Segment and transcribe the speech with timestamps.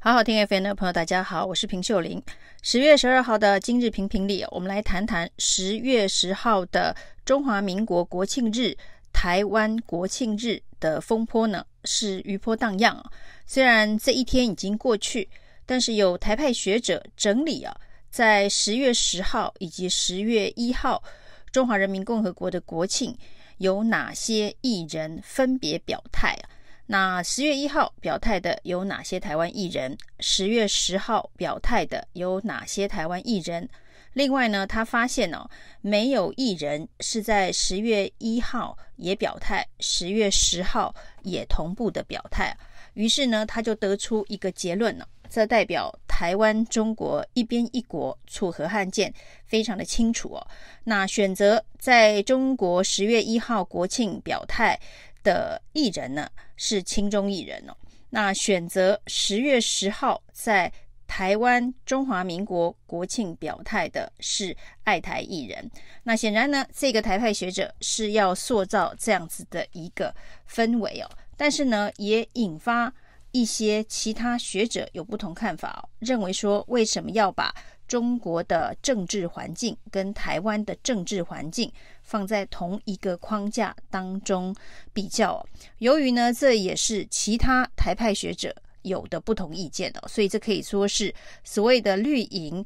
[0.00, 2.22] 好好听 FM 的朋友，大家好，我是平秀玲。
[2.62, 8.76] 十月十二号的今日评评里，我们来谈谈十月十号的中华民国国庆日、
[9.12, 13.04] 台湾国庆日的风波呢，是余波荡漾。
[13.44, 15.28] 虽然这一天已经过去，
[15.66, 17.76] 但是有台派学者整理啊，
[18.08, 21.02] 在十月十号以及十月一号，
[21.50, 23.18] 中华人民共和国的国庆
[23.56, 26.46] 有哪些艺人分别表态啊？
[26.90, 29.94] 那十月一号表态的有哪些台湾艺人？
[30.20, 33.68] 十月十号表态的有哪些台湾艺人？
[34.14, 35.46] 另外呢，他发现哦，
[35.82, 42.56] 没有艺人是在十月一号也表态，十月十号也同步的表态。
[42.94, 49.12] 于是呢，他就得出一个结论了，这代表台湾中国一边一国楚河汉界
[49.44, 50.46] 非常的清楚哦。
[50.84, 54.80] 那选择在中国十月一号国庆表态
[55.28, 57.76] 的艺人呢，是亲中艺人哦。
[58.08, 60.72] 那选择十月十号在
[61.06, 65.70] 台湾中华民国国庆表态的是爱台艺人。
[66.04, 70.14] 那显然呢，这个台派学者是要塑造这样子的一个
[70.50, 71.10] 氛围哦。
[71.36, 72.90] 但是呢，也引发
[73.32, 77.54] 一些其他学者有不同看法，认为说，为什么要把
[77.86, 84.54] 中国的政治环境跟台湾的政治环境放在同一个框架当中
[84.92, 85.44] 比较。
[85.78, 92.64] 由于呢，这也是其他台派学者有的不同意见的，所以这可以说是所谓的绿营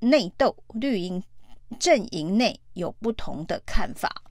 [0.00, 1.22] 内斗，绿营
[1.78, 4.22] 阵营内有不同的看法。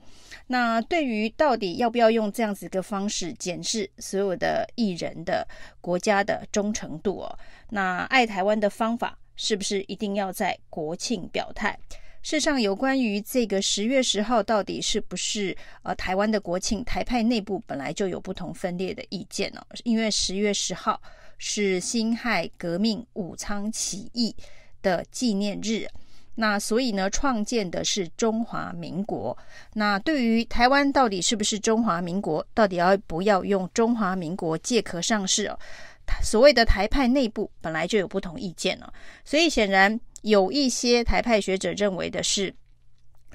[0.47, 5.47] 那对于到底要不要用这样子一个方式检视所有的艺人的
[5.81, 9.17] 国家的忠诚度哦，那爱台湾的方法。
[9.35, 11.75] 是不是一定要在国庆表态？
[12.21, 19.65] 事实上，有关于这个十月十号到底是不是呃台湾的国庆，台派内部本来就有不同分裂的意见哦。
[19.83, 21.01] 因为十月十号
[21.39, 24.35] 是辛亥革命武昌起义
[24.83, 25.87] 的纪念日，
[26.35, 29.37] 那所以呢，创建的是中华民国。
[29.73, 35.57] 那对于台湾到底是不是中华民国，到底要不要用中华民国借壳上市哦？
[36.21, 38.93] 所谓的台派内部本来就有不同意见了，
[39.23, 42.53] 所以显然有一些台派学者认为的是，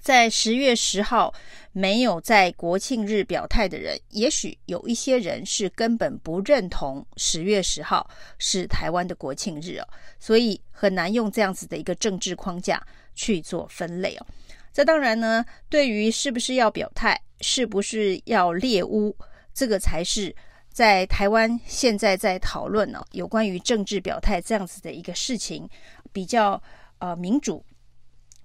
[0.00, 1.32] 在十月十号
[1.72, 8.08] 没有在国庆日表态的人，也许有一些人是根本不认同十月十号
[8.38, 9.88] 是台湾的国庆日哦，
[10.19, 14.26] 所以很难用这样子的一个政治框架去做分类哦。
[14.72, 19.16] 这当然呢，对于是不是要表态，是不是要猎巫，
[19.53, 20.34] 这个才是。
[20.70, 25.69] 在台湾现在在讨论呢，有关于政治表态这样子的一个事情，
[26.12, 26.62] 比较
[26.98, 27.64] 呃民主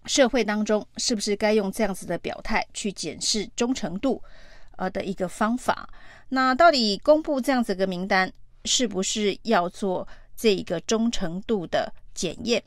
[0.05, 4.21] 社会当中，是不是该用这样子的表态去检视忠诚度
[4.77, 5.87] 呃的一个方法？
[6.29, 8.31] 那到底公布这样子的名单，
[8.65, 12.63] 是不是要做这个忠诚度的检验？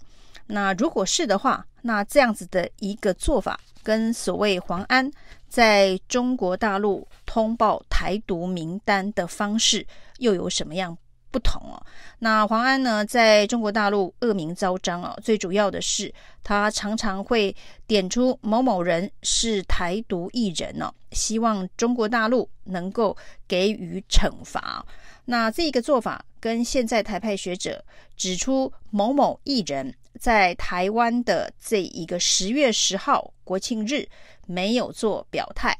[0.46, 5.10] 那如果是的话，那这样子的一个做法，跟所谓黄安
[5.48, 9.84] 在中国大陆通报台独名单的方式
[10.18, 10.96] 又有什么样
[11.36, 11.76] 不同哦？
[12.20, 16.10] 那黄安呢，在中国大陆恶名昭彰哦，最主要的是
[16.42, 17.54] 他常常会
[17.86, 23.14] 点出某某人是台独艺人哦，希望中国大陆能够
[23.46, 24.82] 给予惩罚。
[25.26, 27.84] 那这个做法跟现在台派学者
[28.16, 29.94] 指出某某艺人。
[30.18, 34.08] 在台湾的这一个十月十号国庆日
[34.46, 35.78] 没有做表态，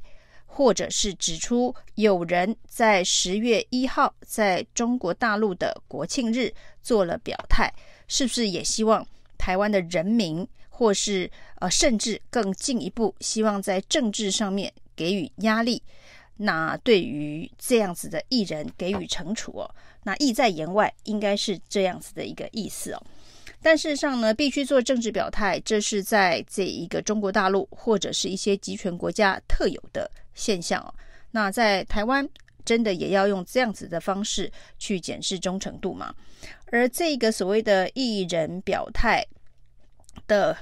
[0.56, 6.50] 或者是指出有人在十月一号在中国大陆的国庆日
[6.83, 7.71] 做了表态，
[8.09, 9.06] 是不是也希望
[9.37, 15.83] 台湾的人民，或是呃甚至更进一步，希望在政治上面给予压力？
[16.39, 19.71] 那对于这样子的艺人给予惩处哦，
[20.05, 23.03] 那意在言外，应该是这样子的一个意思哦。
[23.66, 30.94] 但事实上呢，必须做政治表态，这是在这一个中国大陆或者是一些集权国家特有的现象哦。
[31.32, 32.25] 那在台湾，
[32.65, 36.15] 真的也要用这样子的方式去检视忠诚度吗？
[36.71, 39.27] 而这个所谓的艺人表态
[40.28, 40.57] 的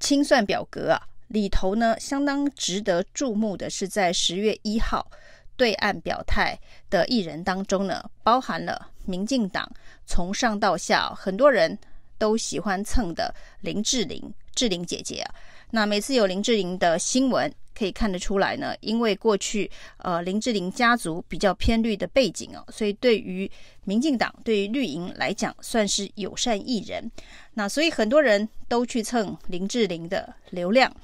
[0.00, 5.06] 清算表格啊，里头呢，相当值得注目的是，在十月一号
[5.54, 6.58] 对岸表态
[6.88, 9.70] 的艺人当中呢，包含了民进党
[10.06, 11.78] 从上到下很多人。
[12.22, 15.34] 都喜欢蹭的林志玲，志玲姐姐啊，
[15.72, 23.50] 那每次有林志玲的新闻，可以看得出来呢，因为过去呃林志玲家族比较偏绿的背景哦，所以对于
[23.82, 27.10] 民进党对于绿营来讲算是友善艺人，
[27.54, 30.94] 那所以很多人都去蹭林志玲的流量，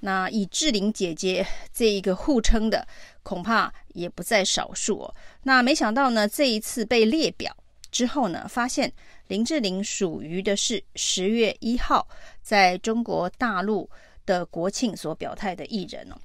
[0.00, 2.88] 那以志玲姐姐这一个互称的
[3.22, 5.14] 恐怕也不在少数哦。
[5.42, 7.54] 那没想到呢，这一次被列表。
[7.92, 8.90] 之后呢，发现
[9.32, 12.06] 林志玲属于的是十月一号
[12.42, 13.88] 在中国大陆
[14.26, 16.16] 的国庆所表态的艺人哦。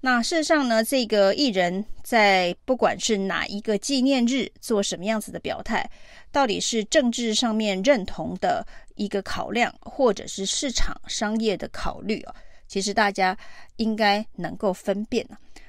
[0.00, 5.90] 那事实上呢，这个艺人在不管是哪一个纪念日做什么样子的表态，
[6.30, 8.64] 到底是政治上面认同的
[8.94, 12.34] 一个考量，或者是市场商业的考虑哦，
[12.68, 13.36] 其实大家
[13.78, 15.26] 应该能够分辨。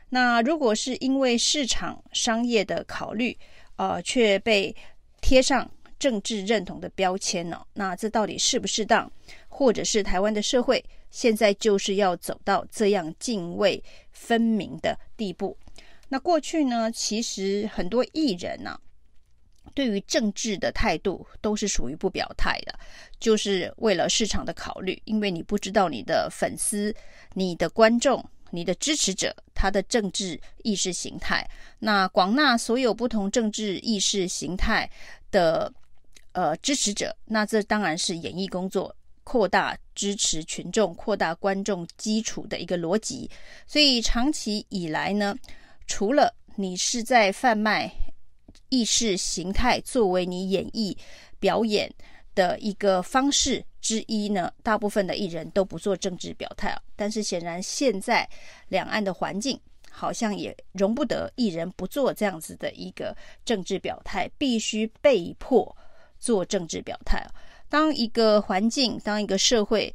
[0.10, 3.36] 那如果是因为市场商业的考虑，
[3.78, 4.76] 呃，却被
[5.20, 5.68] 贴上
[6.06, 7.60] 政治认同的标签呢？
[7.74, 9.12] 那这到底适不适当？
[9.50, 15.58] 或者是台湾的社会现在就是要走到这样泾渭分明的地步？
[16.08, 18.80] 那过去呢，其实很多艺人呢、
[19.74, 22.80] 对于政治的态度都是属于不表态的，
[23.20, 26.94] 就是为了市场的考虑，因为你不知道你的粉丝、
[27.34, 31.50] 你的观众、你的支持者他的政治意识形态。
[31.80, 34.88] 那广纳所有不同政治意识形态
[35.32, 35.74] 的
[36.36, 38.96] 呃支持者，那这当然是演艺工作。
[39.28, 43.28] 扩大支持群众、扩大观众基础的一个逻辑，
[43.66, 45.36] 所以长期以来呢，
[45.88, 47.92] 除了你是在贩卖
[48.70, 50.96] 意识形态作为你演艺
[51.40, 51.92] 表演
[52.36, 56.80] 的一个方式之一呢，大部分的艺人都不做政治表态。
[56.96, 58.30] 但是显然现在
[58.68, 59.60] 两岸的环境
[59.90, 65.76] 好像也容不得艺人不做这样子的一个政治表态，必须被迫
[66.26, 67.24] 做政治表态。
[67.70, 69.94] 当一个环境，当一个社会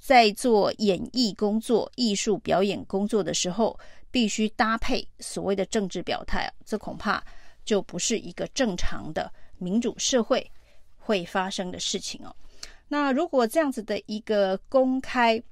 [0.00, 3.76] 在做演艺工作、艺术表演工作的时候，
[4.12, 7.20] 必须搭配所谓的政治表态，这恐怕
[7.64, 10.48] 就不是一个正常的民主社会
[10.96, 12.32] 会发生的事情哦。
[12.86, 15.42] 那如果这样子的一个公开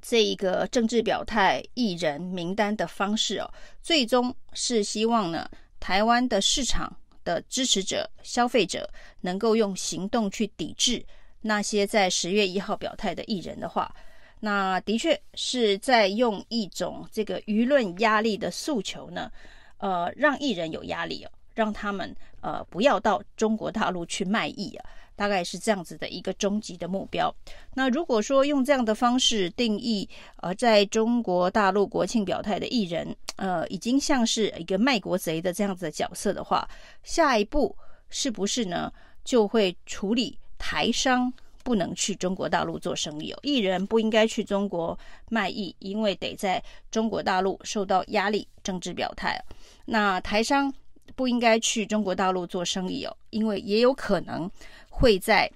[0.00, 3.52] 这一个政治表态艺人名单的方式哦，
[3.82, 5.46] 最终是希望呢，
[5.78, 6.96] 台湾的市场。
[7.26, 8.88] 的支持者、消费者
[9.22, 11.04] 能够用行动去抵制
[11.42, 13.92] 那些在十月一号表态的艺人的话，
[14.40, 19.30] 那的确是在用一种这个舆论压力的诉求呢，
[19.78, 24.86] 呃，让艺人有压力哦，让他们呃不要到中国大陆去卖艺啊。
[25.16, 27.34] 大概是这样子的一个终极的目标。
[27.72, 30.06] 那如果说用这样的方式定义，
[30.42, 36.68] 呃，在中国大陆国庆表态的艺人，呃，已经像是一个卖国贼的这样子的角色的话，
[37.02, 37.74] 下一步
[38.10, 38.92] 是不是呢，
[39.24, 41.32] 就会处理台商
[41.64, 43.38] 不能去中国大陆做生意哦？
[43.42, 44.98] 艺人不应该去中国
[45.30, 49.42] 卖艺，因为得在中国大陆受到压力，政治表态。
[49.86, 50.70] 那台商
[51.14, 54.50] 不应该去中国大陆做生意哦，因为也有可能。
[54.98, 55.52] 会在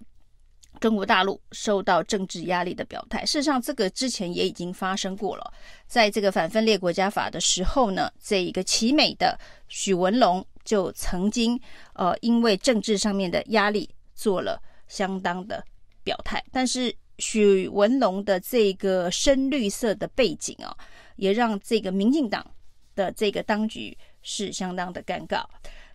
[0.80, 3.24] 中国大陆受到政治压力的表态。
[3.24, 5.52] 事实上，这个之前也已经发生过了。
[5.86, 9.38] 在这个反分裂国家法的时候呢，这一个奇美的
[9.68, 11.58] 许文龙就曾经
[11.94, 15.64] 呃，因为政治上面的压力做了相当的
[16.02, 16.44] 表态。
[16.52, 20.76] 但是许文龙的这个深绿色的背景啊，
[21.16, 22.46] 也让这个民进党
[22.94, 25.44] 的这个当局是相当的尴尬。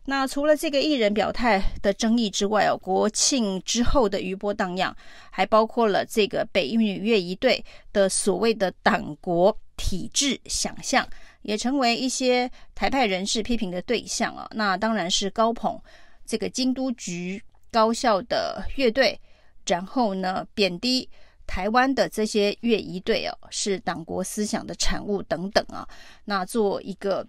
[0.08, 4.96] 那除了这个艺人表态的争议之外哦，国庆之后的余波荡漾，
[5.32, 11.08] 还包括了这个北一女乐队的所谓的党国体制想象，
[11.42, 14.48] 也成为一些台派人士批评的对象啊。
[14.52, 15.82] 那当然是高捧
[16.24, 17.42] 这个京都局
[17.72, 19.20] 高校的乐队，
[19.66, 21.10] 然后呢贬低
[21.48, 25.88] 台湾的这些乐仪队哦，是党国思想的产物等等啊。
[26.26, 27.28] 那做一个。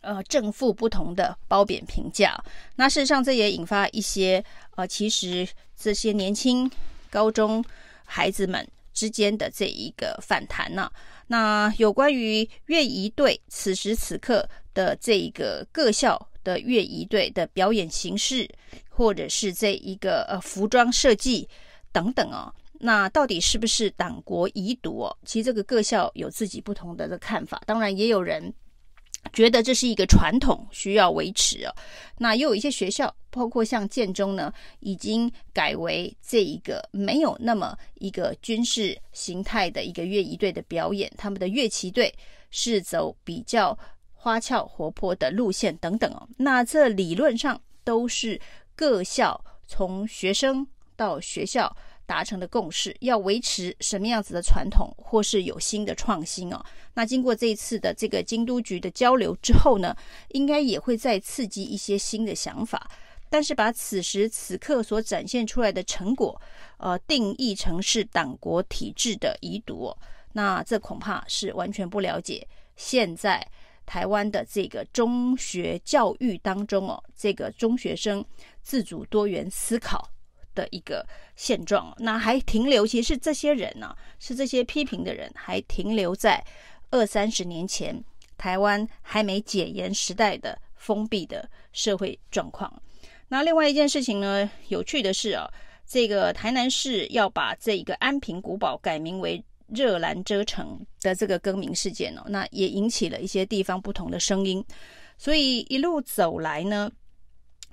[0.00, 2.36] 呃，正负不同的褒贬评价，
[2.76, 4.44] 那事实上这也引发一些
[4.76, 6.70] 呃，其实这些年轻
[7.10, 7.64] 高中
[8.04, 10.90] 孩子们之间的这一个反弹呢、
[11.26, 18.48] 那有关于乐仪队此时此刻的这一个各校的乐仪队的表演形式，
[18.88, 21.48] 或者是这一个呃服装设计
[21.92, 25.16] 等等哦，那到底是不是党国遗毒哦？
[25.24, 28.52] 其实这个各校有自己不同的的看法，当然也有人。
[29.32, 31.74] 觉得这是一个传统，需要维持哦。
[32.16, 42.12] 那又有一些学校，包括像建中呢，已经改为这一个没有那么一个军事形态的一个乐仪队的表演，他们的乐器队
[42.50, 43.78] 是走比较
[44.12, 46.28] 花俏活泼的路线等等哦。
[46.36, 48.40] 那这理论上都是
[48.74, 51.76] 各校从学生到学校。
[52.08, 56.64] 达成的共识，要维持什么样子的传统，或是有新的创新哦？
[56.94, 59.94] 那经过这一次的这个京都局的交流之后呢，
[60.28, 62.90] 应该也会再刺激一些新的想法。
[63.28, 66.40] 但是把此时此刻所展现出来的成果，
[66.78, 69.94] 呃，定义成是党国体制的遗毒，
[70.32, 73.46] 那这恐怕是完全不了解现在
[73.84, 78.24] 台湾的这个中学教育当中哦，这个中学生
[78.62, 80.08] 自主多元思考
[80.58, 81.94] 的一个现状。
[81.98, 86.44] 那还停留，其实是这些人呢、是这些批评的人，还停留在
[86.90, 88.02] 二三十年前
[88.36, 92.82] 台湾还没解严时代的封闭的社会状况。
[93.28, 95.46] 那另外一件事情呢，有趣的是啊，
[95.86, 104.64] 这个台南市要把这个安平古堡改名为热兰遮城的这个更名事件哦，那也引起了一些地方不同的声音。
[105.18, 106.90] 所以一路走来呢，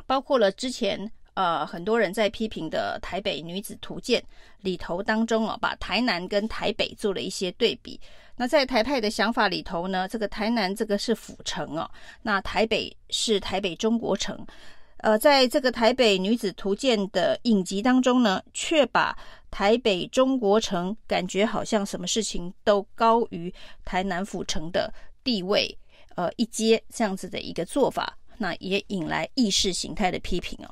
[0.06, 4.22] 包括了之前呃很多人在批评的台北女子图鉴
[4.62, 8.00] 里头当中哦，把台南跟台北做了一些对比。
[8.36, 11.90] 那在台派的想法里头呢，这个台南这个是府城哦，
[12.22, 14.46] 那台北是台北中国城。
[14.98, 19.16] 呃，在这个台北女子图鉴的影集当中呢，却把
[19.52, 24.92] 台北中国城感觉好像什么事情都高于台南府城的
[25.24, 25.78] 地位，
[26.16, 30.70] 呃，一阶这样子的一个做法，那也引来意识形态的批评哦。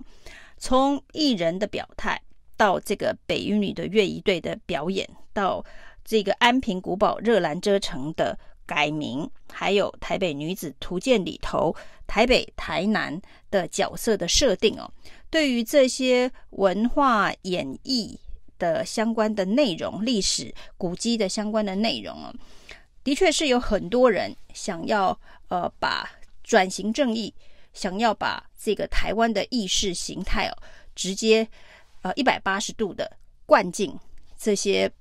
[0.64, 2.22] 从艺人的表态，
[2.56, 5.62] 到这个北一女的乐仪队的表演，到
[6.06, 8.40] 这个安平古堡热兰遮城的。
[8.66, 11.76] 改名，还有台北女子图鉴里头
[12.08, 14.90] 台北、台南的角色的设定哦，
[15.30, 18.18] 对于这些文化演绎
[18.58, 22.34] 的相关的内容、历史古迹的相关的内容哦，
[23.04, 26.10] 的确是有很多人想要呃把
[26.42, 27.34] 转型正义，
[27.74, 30.58] 想要把这个台湾的意识形态哦，
[30.96, 31.48] 直接
[32.02, 33.12] 呃一百八十度的
[33.46, 33.94] 灌进
[34.38, 34.92] 这些。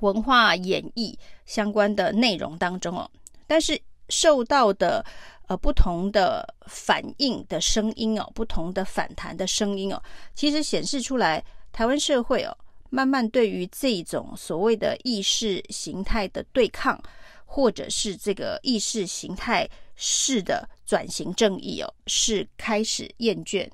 [0.00, 1.14] 文化演绎
[1.46, 3.08] 相关的内容当中哦，
[3.46, 5.04] 但是受到的
[5.46, 10.02] 呃不同的反应的声音哦，不同的反弹的声音哦，
[10.34, 12.56] 其实显示出来台湾社会哦，
[12.90, 17.00] 慢慢对于这种所谓的意识形态的对抗，
[17.44, 23.68] 或者是这个意识形态是的转型正义哦，是开始厌倦，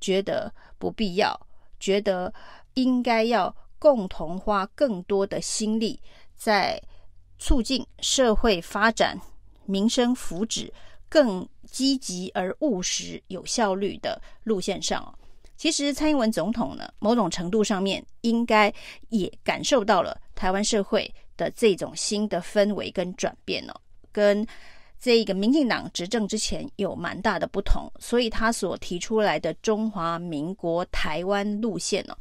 [0.00, 1.38] 觉得不必要，
[1.78, 2.32] 觉得
[2.74, 3.54] 应该要。
[3.80, 5.98] 共同花更多的心力
[6.36, 6.78] 在
[7.38, 9.18] 促进社会发展、
[9.64, 10.70] 民生福祉
[11.08, 15.18] 更积极而务实、有效率的路线上。
[15.56, 18.70] 其实蔡英文总统呢，某种程度上面应该
[19.08, 23.80] 也感受到了台湾社会的这种新的氛围跟转变哦，
[24.12, 24.46] 跟
[25.00, 32.16] 这个民进党执政之前有蛮大的不同，所以他所提出来的中华民国台湾路线呢。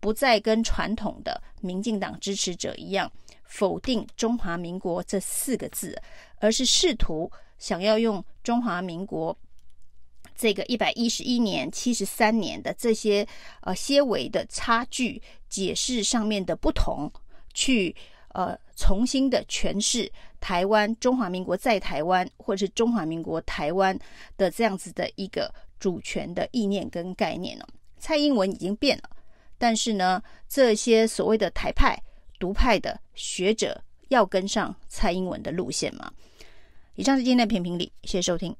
[0.00, 3.08] 不再跟传统的民进党支持者一样
[3.44, 5.96] 否定“中华民国”这四个字，
[6.40, 9.38] 而是试图想要用“中华民国”
[10.34, 13.24] 这个一百一十一年、七十三年的这些
[13.60, 17.08] 呃些微的差距解释上面的不同，
[17.54, 17.94] 去
[18.30, 20.10] 呃重新的诠释
[20.42, 23.96] 台湾“中华民国”在台湾，或者是“中华民国台湾”
[24.36, 27.64] 的这样子的一个主权的意念跟概念呢？
[27.98, 29.04] 蔡英文已经变了。
[29.56, 31.96] 但是呢，这些所谓的台派、
[32.40, 36.12] 独派的学者要跟上蔡英文的路线吗？
[36.96, 38.54] 以上是今天的评评理，谢谢收听。